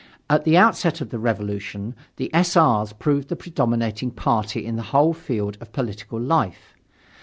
[0.31, 2.57] At the outset of the Revolution, the S.
[2.57, 6.73] R.'s proved the predominating party in the whole field of political life.